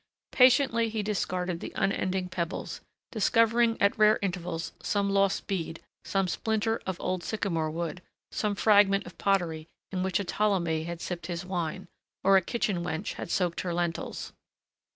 [0.31, 6.81] Patiently he discarded the unending pebbles, discovering at rare intervals some lost bead, some splinter
[6.87, 8.01] of old sycamore wood,
[8.31, 11.87] some fragment of pottery in which a Ptolemy had sipped his wine
[12.23, 14.33] or a kitchen wench had soaked her lentils.